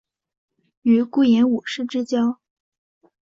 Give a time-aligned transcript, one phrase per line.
[0.81, 2.39] 与顾炎武是至交。